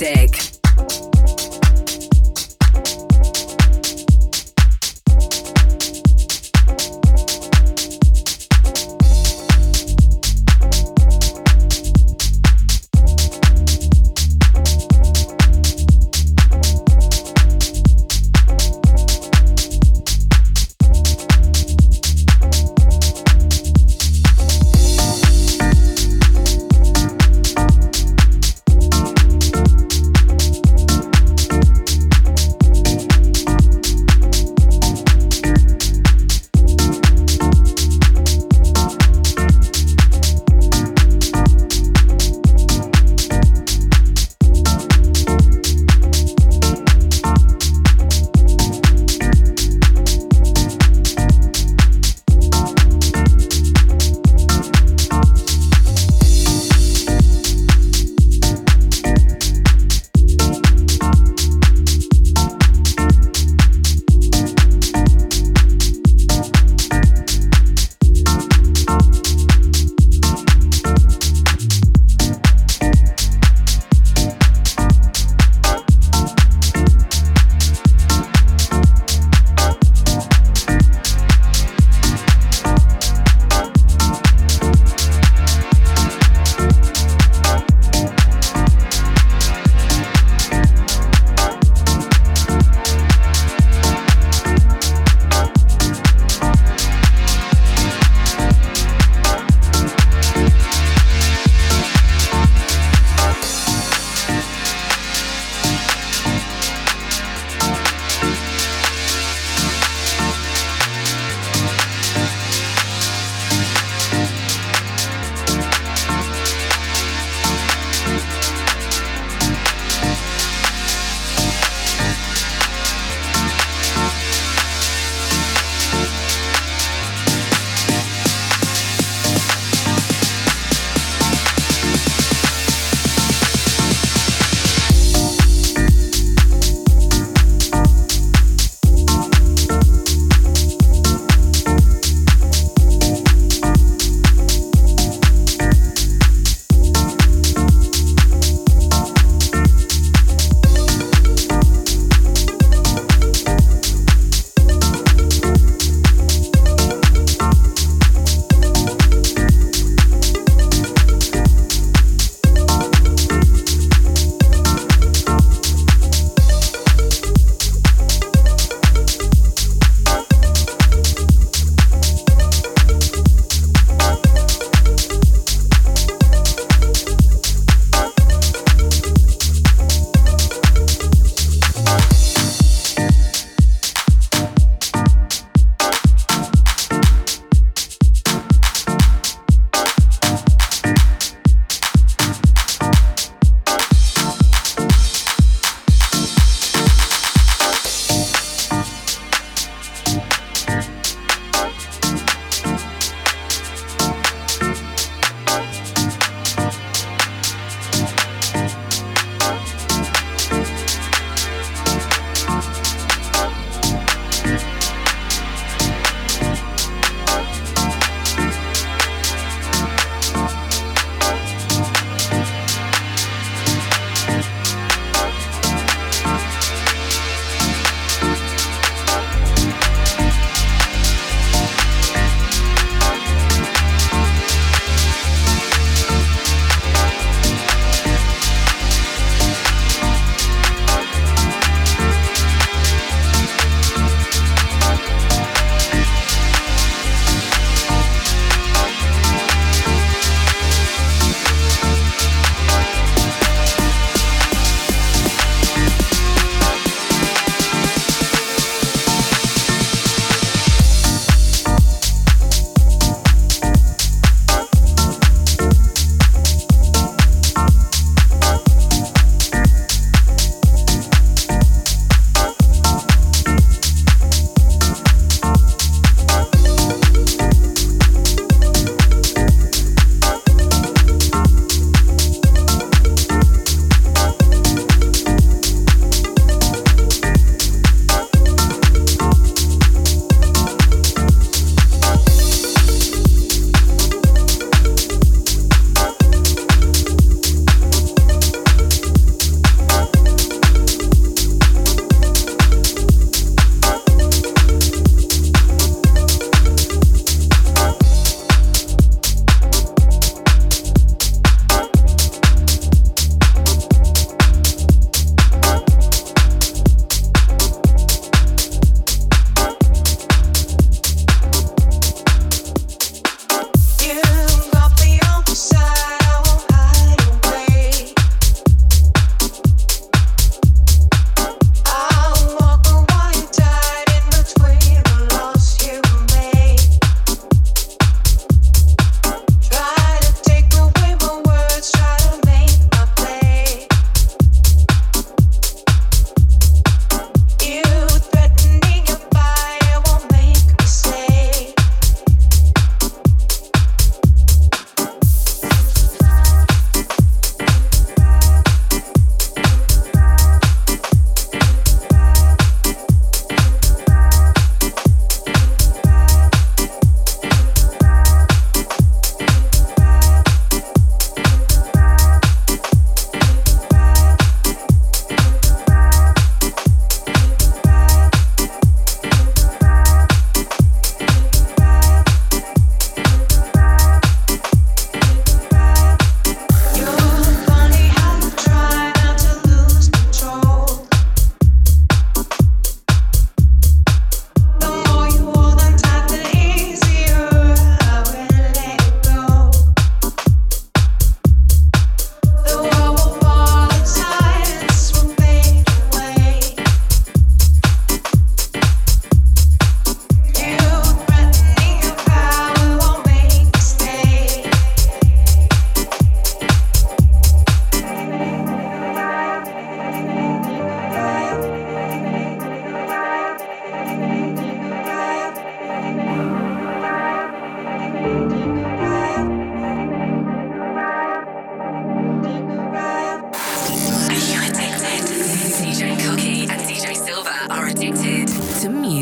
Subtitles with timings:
[0.00, 0.57] music.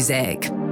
[0.08, 0.65] Music.